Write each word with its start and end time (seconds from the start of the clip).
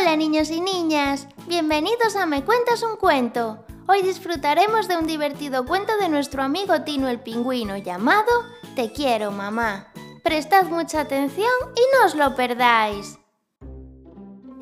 Hola 0.00 0.16
niños 0.16 0.50
y 0.50 0.62
niñas, 0.62 1.26
bienvenidos 1.46 2.16
a 2.16 2.24
Me 2.24 2.42
Cuentas 2.42 2.82
un 2.82 2.96
Cuento. 2.96 3.66
Hoy 3.86 4.00
disfrutaremos 4.00 4.88
de 4.88 4.96
un 4.96 5.06
divertido 5.06 5.66
cuento 5.66 5.92
de 5.98 6.08
nuestro 6.08 6.42
amigo 6.42 6.80
Tino 6.84 7.06
el 7.06 7.20
Pingüino 7.20 7.76
llamado 7.76 8.30
Te 8.74 8.92
quiero 8.92 9.30
mamá. 9.30 9.92
Prestad 10.24 10.64
mucha 10.68 11.00
atención 11.00 11.50
y 11.76 11.80
no 11.92 12.06
os 12.06 12.14
lo 12.14 12.34
perdáis. 12.34 13.18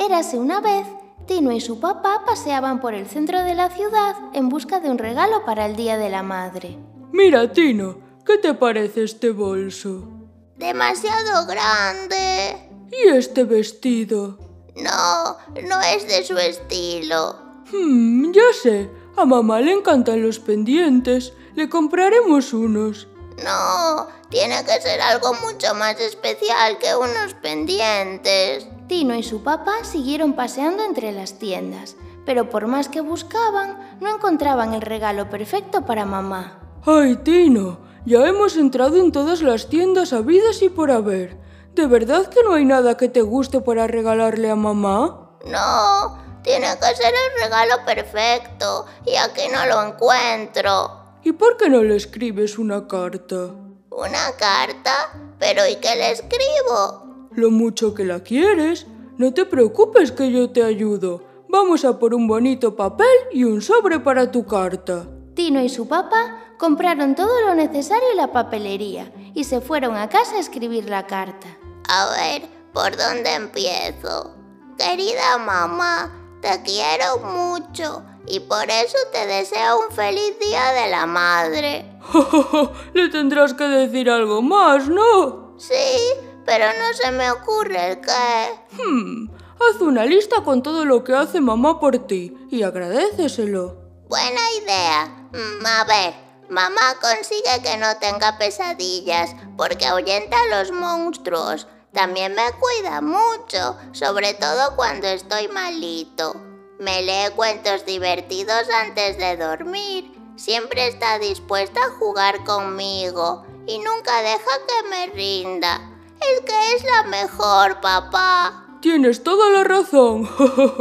Érase 0.00 0.38
una 0.38 0.60
vez, 0.60 0.86
Tino 1.26 1.52
y 1.52 1.60
su 1.60 1.80
papá 1.80 2.22
paseaban 2.24 2.80
por 2.80 2.94
el 2.94 3.06
centro 3.06 3.42
de 3.42 3.54
la 3.54 3.68
ciudad 3.68 4.16
en 4.32 4.48
busca 4.48 4.80
de 4.80 4.88
un 4.88 4.96
regalo 4.96 5.44
para 5.44 5.66
el 5.66 5.76
Día 5.76 5.98
de 5.98 6.08
la 6.08 6.22
Madre. 6.22 6.78
Mira, 7.12 7.52
Tino, 7.52 7.98
¿qué 8.24 8.38
te 8.38 8.54
parece 8.54 9.04
este 9.04 9.32
bolso? 9.32 10.08
Demasiado 10.56 11.46
grande. 11.46 12.70
¿Y 12.90 13.08
este 13.08 13.44
vestido? 13.44 14.45
No, 14.76 15.36
no 15.62 15.80
es 15.80 16.06
de 16.06 16.24
su 16.24 16.36
estilo. 16.36 17.36
Hmm, 17.72 18.30
ya 18.32 18.52
sé. 18.62 18.90
A 19.16 19.24
mamá 19.24 19.60
le 19.60 19.72
encantan 19.72 20.22
los 20.22 20.38
pendientes. 20.38 21.32
Le 21.54 21.68
compraremos 21.68 22.52
unos. 22.52 23.08
No, 23.42 24.06
tiene 24.28 24.64
que 24.64 24.80
ser 24.80 25.00
algo 25.00 25.34
mucho 25.34 25.74
más 25.74 25.98
especial 26.00 26.78
que 26.78 26.94
unos 26.94 27.34
pendientes. 27.40 28.66
Tino 28.88 29.14
y 29.14 29.22
su 29.22 29.42
papá 29.42 29.84
siguieron 29.84 30.34
paseando 30.34 30.84
entre 30.84 31.12
las 31.12 31.38
tiendas, 31.38 31.96
pero 32.24 32.48
por 32.50 32.66
más 32.66 32.88
que 32.88 33.00
buscaban, 33.00 33.98
no 34.00 34.14
encontraban 34.14 34.74
el 34.74 34.80
regalo 34.80 35.28
perfecto 35.28 35.84
para 35.84 36.04
mamá. 36.04 36.58
¡Ay, 36.84 37.16
Tino! 37.16 37.78
Ya 38.04 38.26
hemos 38.26 38.56
entrado 38.56 38.96
en 38.98 39.10
todas 39.10 39.42
las 39.42 39.68
tiendas 39.68 40.12
habidas 40.12 40.62
y 40.62 40.68
por 40.68 40.90
haber. 40.90 41.36
¿De 41.76 41.86
verdad 41.86 42.28
que 42.28 42.42
no 42.42 42.54
hay 42.54 42.64
nada 42.64 42.96
que 42.96 43.10
te 43.10 43.20
guste 43.20 43.60
para 43.60 43.86
regalarle 43.86 44.48
a 44.48 44.56
mamá? 44.56 45.36
No, 45.44 46.40
tiene 46.42 46.68
que 46.68 46.96
ser 46.96 47.12
el 47.12 47.42
regalo 47.42 47.84
perfecto 47.84 48.86
y 49.04 49.14
aquí 49.16 49.42
no 49.52 49.66
lo 49.66 49.86
encuentro. 49.86 51.18
¿Y 51.22 51.32
por 51.32 51.58
qué 51.58 51.68
no 51.68 51.82
le 51.82 51.96
escribes 51.96 52.56
una 52.56 52.88
carta? 52.88 53.50
¿Una 53.90 54.32
carta? 54.38 55.36
¿Pero 55.38 55.68
y 55.68 55.76
qué 55.76 55.94
le 55.96 56.12
escribo? 56.12 57.28
Lo 57.32 57.50
mucho 57.50 57.92
que 57.92 58.06
la 58.06 58.20
quieres. 58.20 58.86
No 59.18 59.34
te 59.34 59.44
preocupes 59.44 60.12
que 60.12 60.32
yo 60.32 60.48
te 60.48 60.62
ayudo. 60.62 61.24
Vamos 61.50 61.84
a 61.84 61.98
por 61.98 62.14
un 62.14 62.26
bonito 62.26 62.74
papel 62.74 63.06
y 63.32 63.44
un 63.44 63.60
sobre 63.60 64.00
para 64.00 64.30
tu 64.30 64.46
carta. 64.46 65.06
Tino 65.34 65.60
y 65.60 65.68
su 65.68 65.86
papá 65.86 66.54
compraron 66.56 67.14
todo 67.14 67.42
lo 67.42 67.54
necesario 67.54 68.08
en 68.12 68.16
la 68.16 68.32
papelería 68.32 69.12
y 69.34 69.44
se 69.44 69.60
fueron 69.60 69.94
a 69.94 70.08
casa 70.08 70.36
a 70.36 70.40
escribir 70.40 70.88
la 70.88 71.06
carta. 71.06 71.55
A 71.88 72.10
ver, 72.10 72.48
¿por 72.72 72.96
dónde 72.96 73.34
empiezo? 73.34 74.34
Querida 74.78 75.38
mamá, 75.38 76.10
te 76.42 76.62
quiero 76.62 77.18
mucho 77.18 78.02
y 78.26 78.40
por 78.40 78.68
eso 78.68 78.98
te 79.12 79.26
deseo 79.26 79.80
un 79.80 79.94
feliz 79.94 80.38
día 80.40 80.72
de 80.72 80.90
la 80.90 81.06
madre. 81.06 81.98
Le 82.92 83.08
tendrás 83.08 83.54
que 83.54 83.64
decir 83.64 84.10
algo 84.10 84.42
más, 84.42 84.88
¿no? 84.88 85.54
Sí, 85.58 85.98
pero 86.44 86.66
no 86.66 86.92
se 86.94 87.10
me 87.12 87.30
ocurre 87.30 87.92
el 87.92 88.00
qué. 88.00 88.82
Hmm, 88.82 89.28
haz 89.60 89.80
una 89.80 90.04
lista 90.04 90.42
con 90.42 90.62
todo 90.62 90.84
lo 90.84 91.04
que 91.04 91.14
hace 91.14 91.40
mamá 91.40 91.78
por 91.80 92.06
ti 92.06 92.36
y 92.50 92.62
agradeceselo. 92.62 93.76
Buena 94.08 94.40
idea. 94.62 95.28
Mm, 95.32 95.66
a 95.66 95.84
ver, 95.84 96.14
mamá 96.48 96.96
consigue 97.00 97.62
que 97.62 97.76
no 97.76 97.96
tenga 97.98 98.38
pesadillas 98.38 99.34
porque 99.56 99.86
ahuyenta 99.86 100.36
a 100.36 100.58
los 100.58 100.72
monstruos. 100.72 101.66
También 101.96 102.34
me 102.34 102.42
cuida 102.60 103.00
mucho, 103.00 103.74
sobre 103.92 104.34
todo 104.34 104.76
cuando 104.76 105.06
estoy 105.06 105.48
malito. 105.48 106.36
Me 106.78 107.00
lee 107.00 107.34
cuentos 107.34 107.86
divertidos 107.86 108.68
antes 108.84 109.16
de 109.16 109.38
dormir. 109.38 110.12
Siempre 110.36 110.88
está 110.88 111.18
dispuesta 111.18 111.80
a 111.80 111.98
jugar 111.98 112.44
conmigo 112.44 113.46
y 113.66 113.78
nunca 113.78 114.20
deja 114.20 114.50
que 114.68 114.88
me 114.90 115.06
rinda. 115.14 115.90
Es 116.20 116.42
que 116.42 116.74
es 116.76 116.84
la 116.84 117.04
mejor, 117.04 117.80
papá. 117.80 118.66
Tienes 118.82 119.22
toda 119.22 119.48
la 119.48 119.64
razón. 119.64 120.28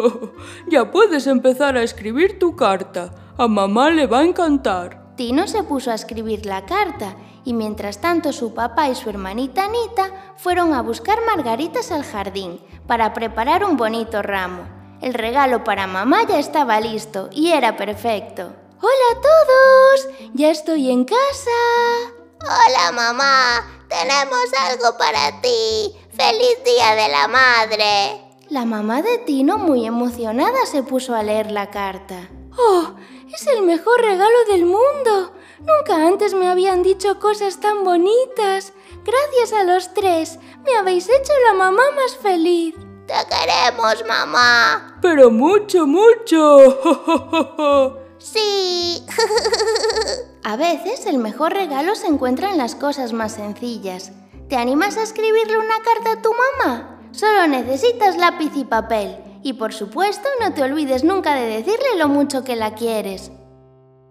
ya 0.68 0.91
puedes 0.91 1.28
empezar 1.28 1.78
a 1.78 1.84
escribir 1.84 2.39
tu 2.39 2.57
carta. 2.57 3.34
A 3.38 3.47
mamá 3.47 3.89
le 3.89 4.06
va 4.06 4.19
a 4.19 4.25
encantar. 4.25 5.04
Tino 5.15 5.47
se 5.47 5.63
puso 5.63 5.91
a 5.91 5.95
escribir 5.95 6.45
la 6.45 6.65
carta 6.65 7.15
y 7.45 7.53
mientras 7.53 8.01
tanto 8.01 8.33
su 8.33 8.53
papá 8.53 8.89
y 8.89 8.95
su 8.95 9.09
hermanita 9.09 9.65
Anita 9.65 10.33
fueron 10.35 10.73
a 10.73 10.81
buscar 10.81 11.19
margaritas 11.25 11.91
al 11.91 12.03
jardín 12.03 12.59
para 12.85 13.13
preparar 13.13 13.63
un 13.63 13.77
bonito 13.77 14.21
ramo. 14.21 14.67
El 15.01 15.13
regalo 15.13 15.63
para 15.63 15.87
mamá 15.87 16.23
ya 16.27 16.39
estaba 16.39 16.81
listo 16.81 17.29
y 17.31 17.51
era 17.51 17.77
perfecto. 17.77 18.53
¡Hola 18.81 19.11
a 19.11 19.21
todos! 19.21 20.31
¡Ya 20.33 20.49
estoy 20.51 20.91
en 20.91 21.05
casa! 21.05 21.51
Hola 22.41 22.91
mamá, 22.91 23.85
tenemos 23.87 24.51
algo 24.69 24.97
para 24.97 25.39
ti. 25.41 25.95
¡Feliz 26.11 26.63
Día 26.65 26.95
de 26.95 27.09
la 27.09 27.27
Madre! 27.27 28.21
La 28.49 28.65
mamá 28.65 29.01
de 29.01 29.17
Tino, 29.19 29.57
muy 29.57 29.85
emocionada, 29.85 30.65
se 30.65 30.83
puso 30.83 31.15
a 31.15 31.23
leer 31.23 31.51
la 31.51 31.71
carta. 31.71 32.29
¡Oh! 32.57 32.94
¡Es 33.35 33.47
el 33.47 33.63
mejor 33.63 34.00
regalo 34.00 34.46
del 34.50 34.66
mundo! 34.66 35.34
Nunca 35.59 36.07
antes 36.07 36.34
me 36.34 36.47
habían 36.47 36.84
dicho 36.84 37.19
cosas 37.19 37.59
tan 37.59 37.84
bonitas. 37.84 38.72
Gracias 39.03 39.51
a 39.51 39.66
los 39.66 39.94
tres, 39.94 40.40
me 40.63 40.73
habéis 40.78 41.09
hecho 41.09 41.34
la 41.45 41.53
mamá 41.53 41.84
más 41.97 42.16
feliz. 42.16 42.75
Te 43.06 43.13
queremos, 43.29 44.06
mamá. 44.07 45.00
Pero 45.01 45.31
mucho, 45.31 45.85
mucho. 45.85 47.97
sí. 48.19 49.06
a 50.44 50.56
veces 50.56 51.06
el 51.06 51.18
mejor 51.18 51.51
regalo 51.51 51.95
se 51.95 52.07
encuentra 52.07 52.51
en 52.51 52.57
las 52.57 52.74
cosas 52.74 53.12
más 53.12 53.34
sencillas. 53.34 54.13
¿Te 54.47 54.56
animas 54.56 54.95
a 54.95 55.03
escribirle 55.03 55.57
una 55.57 55.81
carta 55.84 56.13
a 56.13 56.22
tu 56.22 56.31
mamá? 56.31 57.01
Solo 57.12 57.47
necesitas 57.47 58.16
lápiz 58.16 58.51
y 58.56 58.63
papel. 58.63 59.25
Y 59.45 59.53
por 59.53 59.75
supuesto, 59.75 60.28
no 60.41 60.56
te 60.56 60.63
olvides 60.63 61.03
nunca 61.03 61.35
de 61.35 61.45
decirle 61.45 62.00
lo 62.00 62.07
mucho 62.07 62.44
que 62.44 62.56
la 62.56 62.73
quieres. 62.73 63.31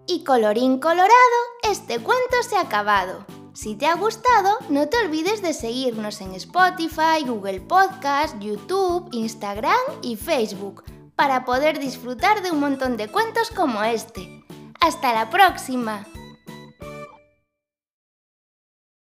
Y 0.07 0.23
colorín 0.23 0.79
colorado, 0.79 1.09
este 1.69 1.99
cuento 1.99 2.37
se 2.47 2.55
ha 2.55 2.61
acabado. 2.61 3.25
Si 3.53 3.75
te 3.75 3.85
ha 3.85 3.95
gustado, 3.95 4.57
no 4.69 4.87
te 4.87 4.97
olvides 4.97 5.41
de 5.41 5.51
seguirnos 5.51 6.21
en 6.21 6.33
Spotify, 6.35 7.25
Google 7.27 7.59
Podcast, 7.59 8.39
YouTube, 8.39 9.09
Instagram 9.11 9.75
y 10.01 10.15
Facebook 10.15 10.85
para 11.17 11.43
poder 11.43 11.79
disfrutar 11.79 12.41
de 12.41 12.51
un 12.51 12.61
montón 12.61 12.95
de 12.95 13.09
cuentos 13.09 13.51
como 13.51 13.83
este. 13.83 14.45
¡Hasta 14.79 15.13
la 15.13 15.29
próxima! 15.29 16.07